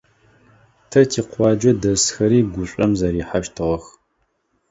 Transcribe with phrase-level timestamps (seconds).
[0.89, 3.83] Тэ тикъуаджэ дэсхэри гушӀом зэрихьэщтыгъэх.